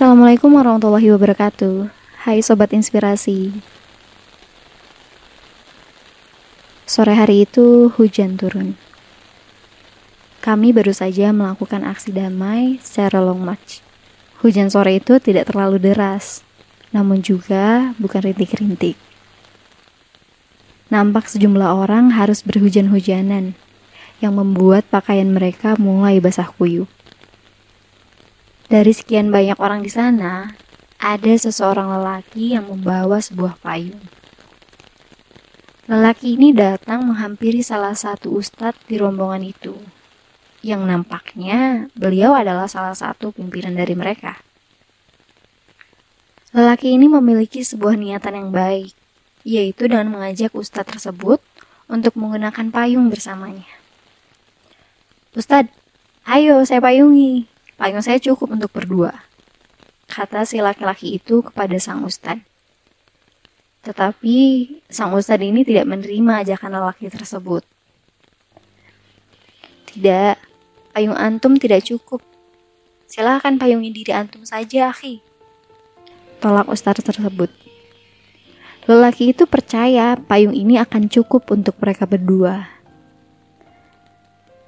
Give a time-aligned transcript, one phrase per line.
[0.00, 1.92] Assalamualaikum warahmatullahi wabarakatuh.
[2.24, 3.52] Hai sobat inspirasi.
[6.88, 8.80] Sore hari itu hujan turun.
[10.40, 13.84] Kami baru saja melakukan aksi damai secara long march.
[14.40, 16.48] Hujan sore itu tidak terlalu deras,
[16.96, 18.96] namun juga bukan rintik-rintik.
[20.88, 23.52] Nampak sejumlah orang harus berhujan-hujanan,
[24.24, 26.88] yang membuat pakaian mereka mulai basah kuyup.
[28.70, 30.54] Dari sekian banyak orang di sana,
[31.02, 33.98] ada seseorang lelaki yang membawa sebuah payung.
[35.90, 39.74] Lelaki ini datang menghampiri salah satu ustadz di rombongan itu,
[40.62, 44.38] yang nampaknya beliau adalah salah satu pimpinan dari mereka.
[46.54, 48.94] Lelaki ini memiliki sebuah niatan yang baik,
[49.42, 51.42] yaitu dengan mengajak ustadz tersebut
[51.90, 53.66] untuk menggunakan payung bersamanya.
[55.34, 55.74] Ustadz,
[56.22, 59.24] ayo saya payungi, Payung saya cukup untuk berdua,
[60.04, 62.44] kata si laki-laki itu kepada sang ustad.
[63.80, 64.36] Tetapi
[64.92, 67.64] sang ustad ini tidak menerima ajakan lelaki tersebut.
[69.88, 70.36] Tidak,
[70.92, 72.20] payung antum tidak cukup.
[73.08, 75.24] Silahkan payungi diri antum saja, akhi.
[76.36, 77.48] Tolak ustad tersebut.
[78.84, 82.68] Lelaki itu percaya payung ini akan cukup untuk mereka berdua.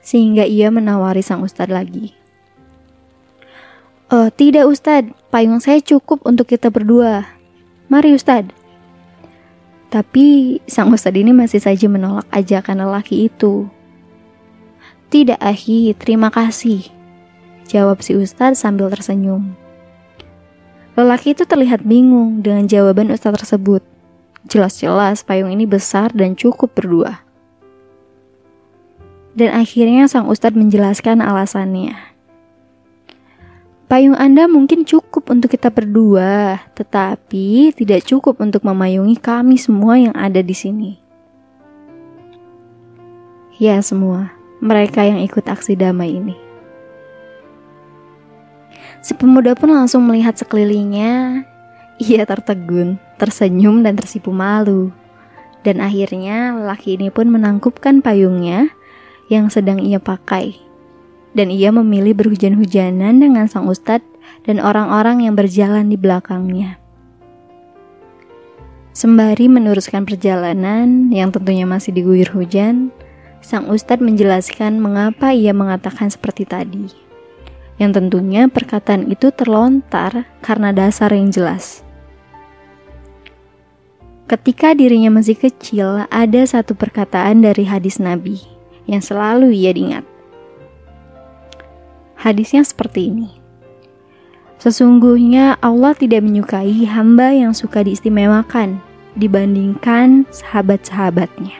[0.00, 2.21] Sehingga ia menawari sang ustad lagi.
[4.12, 7.32] Oh, tidak Ustadz, payung saya cukup untuk kita berdua.
[7.88, 8.52] Mari Ustadz.
[9.88, 13.72] Tapi sang Ustadz ini masih saja menolak ajakan lelaki itu.
[15.08, 16.92] Tidak Ahi, terima kasih.
[17.64, 19.56] Jawab si Ustadz sambil tersenyum.
[20.92, 23.80] Lelaki itu terlihat bingung dengan jawaban Ustadz tersebut.
[24.44, 27.24] Jelas-jelas payung ini besar dan cukup berdua.
[29.32, 32.11] Dan akhirnya sang Ustadz menjelaskan alasannya.
[33.92, 40.16] Payung Anda mungkin cukup untuk kita berdua, tetapi tidak cukup untuk memayungi kami semua yang
[40.16, 40.96] ada di sini.
[43.60, 44.32] Ya, semua
[44.64, 46.32] mereka yang ikut aksi damai ini.
[49.04, 51.44] Si pemuda pun langsung melihat sekelilingnya.
[52.00, 54.88] Ia tertegun, tersenyum, dan tersipu malu.
[55.68, 58.72] Dan akhirnya lelaki ini pun menangkupkan payungnya
[59.28, 60.71] yang sedang ia pakai
[61.32, 64.04] dan ia memilih berhujan-hujanan dengan sang ustadz
[64.44, 66.76] dan orang-orang yang berjalan di belakangnya.
[68.92, 72.92] Sembari meneruskan perjalanan yang tentunya masih diguyur hujan,
[73.40, 76.92] sang ustadz menjelaskan mengapa ia mengatakan seperti tadi.
[77.80, 81.80] Yang tentunya perkataan itu terlontar karena dasar yang jelas.
[84.28, 88.40] Ketika dirinya masih kecil, ada satu perkataan dari hadis Nabi
[88.84, 90.11] yang selalu ia ingat.
[92.22, 93.34] Hadisnya seperti ini.
[94.62, 98.78] Sesungguhnya Allah tidak menyukai hamba yang suka diistimewakan
[99.18, 101.58] dibandingkan sahabat-sahabatnya.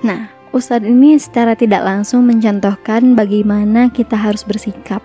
[0.00, 5.04] Nah, Ustadz ini secara tidak langsung mencontohkan bagaimana kita harus bersikap.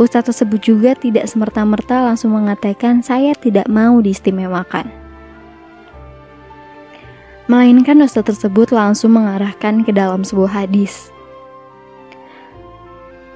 [0.00, 5.01] Ustadz tersebut juga tidak semerta-merta langsung mengatakan saya tidak mau diistimewakan
[7.52, 11.12] melainkan ustaz tersebut langsung mengarahkan ke dalam sebuah hadis.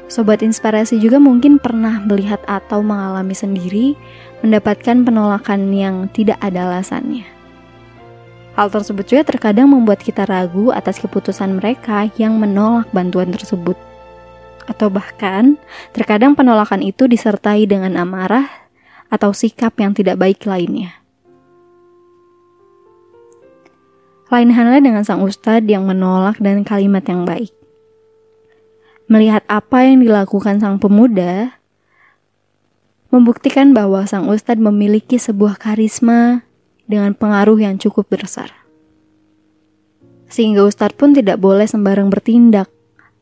[0.09, 3.93] Sobat inspirasi juga mungkin pernah melihat atau mengalami sendiri
[4.41, 7.28] mendapatkan penolakan yang tidak ada alasannya.
[8.56, 13.76] Hal tersebut juga terkadang membuat kita ragu atas keputusan mereka yang menolak bantuan tersebut.
[14.65, 15.60] Atau bahkan,
[15.93, 18.49] terkadang penolakan itu disertai dengan amarah
[19.12, 21.06] atau sikap yang tidak baik lainnya.
[24.26, 27.54] Lain halnya dengan sang ustadz yang menolak dan kalimat yang baik.
[29.06, 31.54] Melihat apa yang dilakukan sang pemuda,
[33.14, 36.42] membuktikan bahwa sang ustadz memiliki sebuah karisma
[36.91, 38.50] dengan pengaruh yang cukup besar.
[40.26, 42.67] Sehingga ustadz pun tidak boleh sembarang bertindak,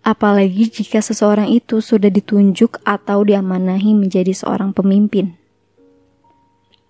[0.00, 5.36] apalagi jika seseorang itu sudah ditunjuk atau diamanahi menjadi seorang pemimpin.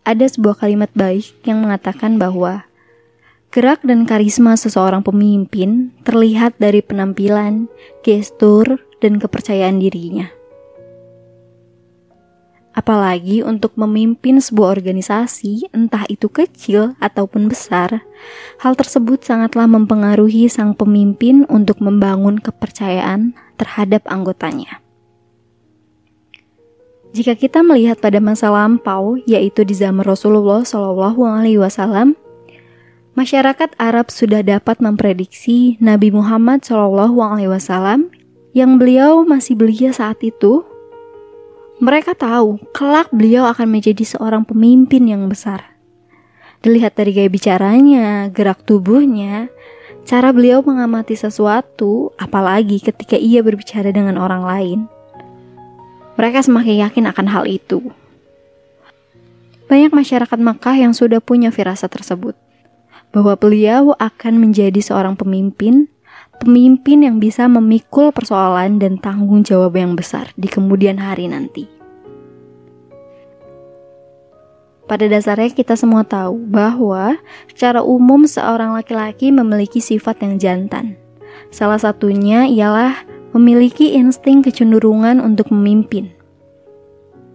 [0.07, 2.69] Ada sebuah kalimat baik yang mengatakan bahwa
[3.55, 7.71] Gerak dan karisma seseorang pemimpin terlihat dari penampilan,
[8.03, 10.27] gestur, dan kepercayaan dirinya.
[12.75, 18.03] Apalagi untuk memimpin sebuah organisasi, entah itu kecil ataupun besar,
[18.59, 24.83] hal tersebut sangatlah mempengaruhi sang pemimpin untuk membangun kepercayaan terhadap anggotanya.
[27.15, 32.19] Jika kita melihat pada masa lampau, yaitu di zaman Rasulullah Wasallam,
[33.15, 38.11] Masyarakat Arab sudah dapat memprediksi Nabi Muhammad SAW
[38.51, 40.67] yang beliau masih belia saat itu,
[41.79, 45.79] mereka tahu kelak beliau akan menjadi seorang pemimpin yang besar.
[46.67, 49.47] Dilihat dari gaya bicaranya, gerak tubuhnya,
[50.03, 54.79] cara beliau mengamati sesuatu, apalagi ketika ia berbicara dengan orang lain.
[56.19, 57.79] Mereka semakin yakin akan hal itu.
[59.71, 62.35] Banyak masyarakat Makkah yang sudah punya firasat tersebut
[63.15, 65.87] bahwa beliau akan menjadi seorang pemimpin
[66.43, 71.71] pemimpin yang bisa memikul persoalan dan tanggung jawab yang besar di kemudian hari nanti.
[74.85, 77.17] Pada dasarnya kita semua tahu bahwa
[77.49, 81.01] secara umum seorang laki-laki memiliki sifat yang jantan.
[81.49, 82.93] Salah satunya ialah
[83.33, 86.13] memiliki insting kecenderungan untuk memimpin.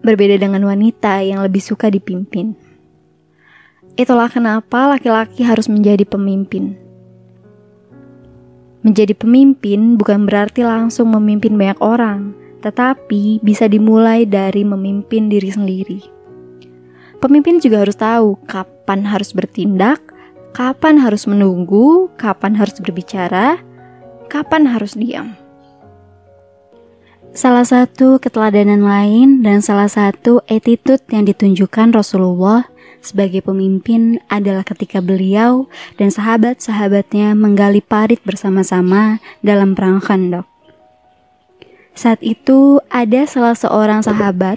[0.05, 2.68] Berbeda dengan wanita yang lebih suka dipimpin.
[3.99, 6.79] Itulah kenapa laki-laki harus menjadi pemimpin
[8.79, 12.31] Menjadi pemimpin bukan berarti langsung memimpin banyak orang,
[12.63, 15.99] tetapi bisa dimulai dari memimpin diri sendiri.
[17.19, 19.99] Pemimpin juga harus tahu kapan harus bertindak,
[20.55, 23.59] kapan harus menunggu, kapan harus berbicara,
[24.31, 25.35] kapan harus diam.
[27.35, 32.63] Salah satu keteladanan lain dan salah satu attitude yang ditunjukkan Rasulullah
[33.01, 40.47] sebagai pemimpin adalah ketika beliau dan sahabat-sahabatnya menggali parit bersama-sama dalam perang Khandaq.
[41.99, 44.55] Saat itu ada salah seorang sahabat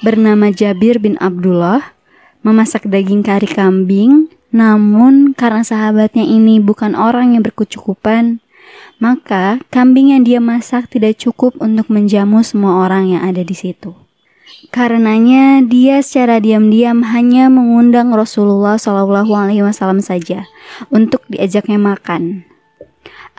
[0.00, 1.92] bernama Jabir bin Abdullah
[2.40, 8.40] memasak daging kari kambing, namun karena sahabatnya ini bukan orang yang berkecukupan,
[8.96, 14.07] maka kambing yang dia masak tidak cukup untuk menjamu semua orang yang ada di situ.
[14.68, 20.44] Karenanya dia secara diam-diam hanya mengundang Rasulullah Shallallahu Alaihi Wasallam saja
[20.92, 22.44] untuk diajaknya makan.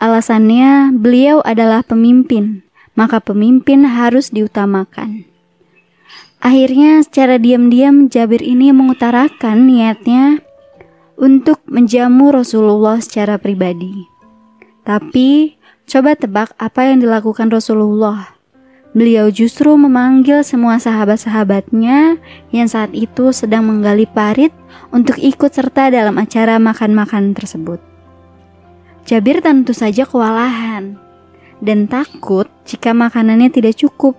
[0.02, 2.66] Alasannya beliau adalah pemimpin,
[2.98, 5.22] maka pemimpin harus diutamakan.
[6.42, 10.42] Akhirnya secara diam-diam Jabir ini mengutarakan niatnya
[11.20, 14.08] untuk menjamu Rasulullah secara pribadi.
[14.82, 18.39] Tapi coba tebak apa yang dilakukan Rasulullah
[18.90, 22.18] Beliau justru memanggil semua sahabat-sahabatnya
[22.50, 24.50] yang saat itu sedang menggali parit
[24.90, 27.78] untuk ikut serta dalam acara makan-makan tersebut.
[29.06, 30.98] Jabir tentu saja kewalahan
[31.62, 34.18] dan takut jika makanannya tidak cukup.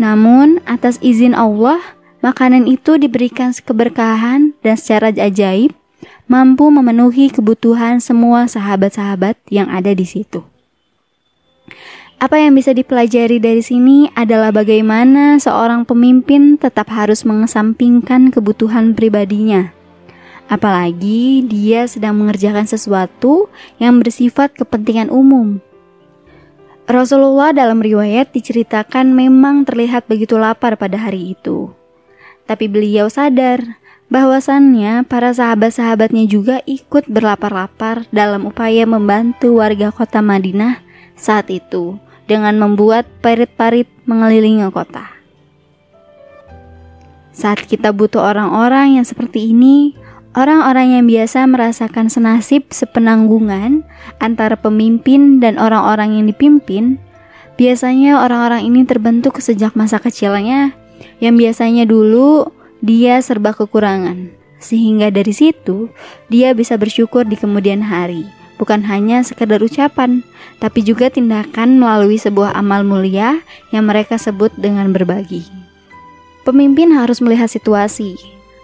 [0.00, 1.76] Namun, atas izin Allah,
[2.24, 5.76] makanan itu diberikan keberkahan dan secara ajaib
[6.24, 10.40] mampu memenuhi kebutuhan semua sahabat-sahabat yang ada di situ.
[12.18, 19.70] Apa yang bisa dipelajari dari sini adalah bagaimana seorang pemimpin tetap harus mengesampingkan kebutuhan pribadinya.
[20.50, 23.46] Apalagi dia sedang mengerjakan sesuatu
[23.78, 25.62] yang bersifat kepentingan umum.
[26.90, 31.70] Rasulullah dalam riwayat diceritakan memang terlihat begitu lapar pada hari itu.
[32.50, 33.78] Tapi beliau sadar
[34.10, 40.82] bahwasannya para sahabat-sahabatnya juga ikut berlapar-lapar dalam upaya membantu warga kota Madinah
[41.14, 45.08] saat itu dengan membuat parit-parit mengelilingi kota.
[47.32, 49.96] Saat kita butuh orang-orang yang seperti ini,
[50.36, 53.82] orang-orang yang biasa merasakan senasib sepenanggungan
[54.20, 57.00] antara pemimpin dan orang-orang yang dipimpin,
[57.56, 60.76] biasanya orang-orang ini terbentuk sejak masa kecilnya
[61.22, 62.52] yang biasanya dulu
[62.84, 64.34] dia serba kekurangan.
[64.58, 65.88] Sehingga dari situ
[66.26, 70.26] dia bisa bersyukur di kemudian hari bukan hanya sekedar ucapan,
[70.58, 75.46] tapi juga tindakan melalui sebuah amal mulia yang mereka sebut dengan berbagi.
[76.42, 78.18] Pemimpin harus melihat situasi,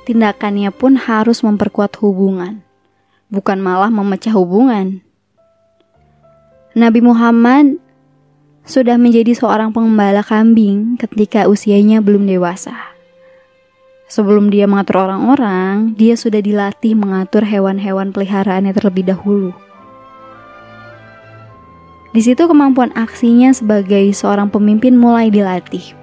[0.05, 2.61] tindakannya pun harus memperkuat hubungan,
[3.31, 5.01] bukan malah memecah hubungan.
[6.75, 7.79] Nabi Muhammad
[8.67, 12.75] sudah menjadi seorang pengembala kambing ketika usianya belum dewasa.
[14.09, 19.57] Sebelum dia mengatur orang-orang, dia sudah dilatih mengatur hewan-hewan peliharaannya terlebih dahulu.
[22.15, 25.99] Di situ kemampuan aksinya sebagai seorang pemimpin mulai dilatih.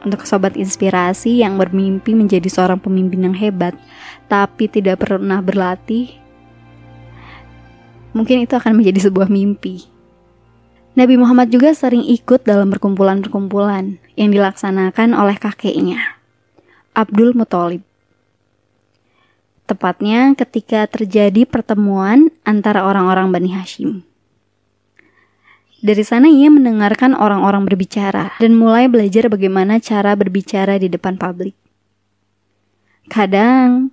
[0.00, 3.76] Untuk sobat inspirasi yang bermimpi menjadi seorang pemimpin yang hebat,
[4.32, 6.16] tapi tidak pernah berlatih,
[8.16, 9.84] mungkin itu akan menjadi sebuah mimpi.
[10.96, 16.16] Nabi Muhammad juga sering ikut dalam perkumpulan-perkumpulan yang dilaksanakan oleh kakeknya,
[16.96, 17.84] Abdul Muthalib.
[19.68, 24.11] Tepatnya ketika terjadi pertemuan antara orang-orang Bani Hashim.
[25.82, 31.58] Dari sana ia mendengarkan orang-orang berbicara dan mulai belajar bagaimana cara berbicara di depan publik.
[33.10, 33.90] Kadang,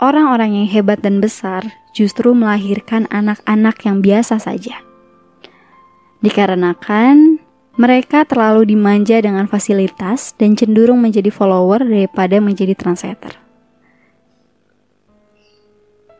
[0.00, 1.60] orang-orang yang hebat dan besar
[1.92, 4.80] justru melahirkan anak-anak yang biasa saja.
[6.24, 7.36] Dikarenakan
[7.76, 13.36] mereka terlalu dimanja dengan fasilitas dan cenderung menjadi follower daripada menjadi trendsetter.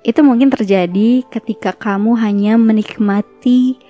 [0.05, 3.81] Itu mungkin terjadi ketika kamu hanya menikmati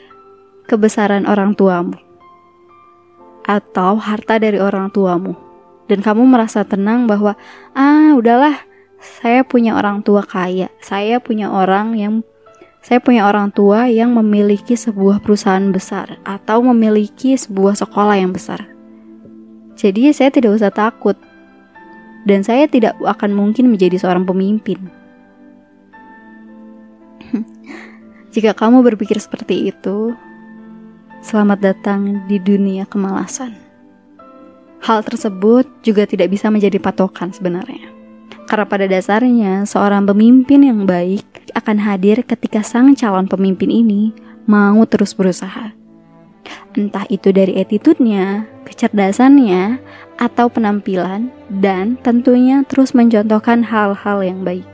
[0.66, 1.96] kebesaran orang tuamu
[3.46, 5.38] atau harta dari orang tuamu
[5.86, 7.38] dan kamu merasa tenang bahwa
[7.78, 8.66] ah udahlah
[8.98, 12.14] saya punya orang tua kaya, saya punya orang yang
[12.82, 18.62] saya punya orang tua yang memiliki sebuah perusahaan besar atau memiliki sebuah sekolah yang besar.
[19.74, 21.18] Jadi saya tidak usah takut
[22.24, 24.78] dan saya tidak akan mungkin menjadi seorang pemimpin.
[28.34, 30.14] Jika kamu berpikir seperti itu,
[31.24, 33.56] selamat datang di dunia kemalasan.
[34.84, 37.90] Hal tersebut juga tidak bisa menjadi patokan sebenarnya.
[38.46, 41.26] Karena pada dasarnya, seorang pemimpin yang baik
[41.58, 44.14] akan hadir ketika sang calon pemimpin ini
[44.46, 45.74] mau terus berusaha.
[46.78, 49.82] Entah itu dari attitude-nya, kecerdasannya,
[50.20, 54.68] atau penampilan, dan tentunya terus mencontohkan hal-hal yang baik.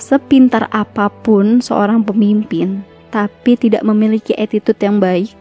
[0.00, 5.32] Sepintar apa pun seorang pemimpin, tapi tidak memiliki attitude yang baik,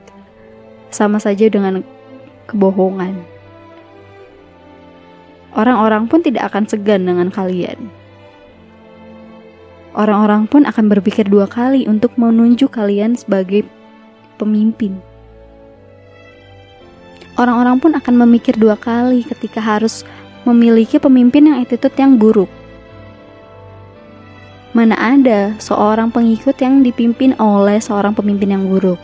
[0.91, 1.83] sama saja dengan
[2.47, 3.37] kebohongan
[5.57, 7.89] orang-orang pun tidak akan segan dengan kalian.
[9.97, 13.65] Orang-orang pun akan berpikir dua kali untuk menunjuk kalian sebagai
[14.37, 15.01] pemimpin.
[17.41, 20.05] Orang-orang pun akan memikir dua kali ketika harus
[20.45, 22.49] memiliki pemimpin yang attitude yang buruk.
[24.77, 29.01] Mana ada seorang pengikut yang dipimpin oleh seorang pemimpin yang buruk,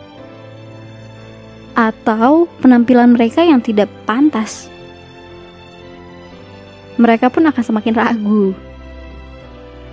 [1.73, 4.69] atau penampilan mereka yang tidak pantas
[6.97, 8.53] mereka pun akan semakin ragu.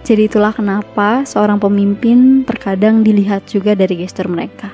[0.04, 4.68] Jadi itulah kenapa seorang pemimpin terkadang dilihat juga dari gestur mereka,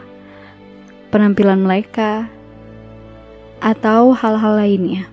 [1.15, 2.27] penampilan mereka,
[3.63, 5.07] atau hal-hal lainnya.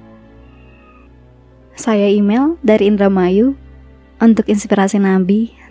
[1.78, 3.58] Saya email dari Indramayu
[4.22, 5.63] untuk inspirasi Nabi.